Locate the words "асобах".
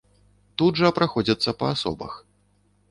1.77-2.21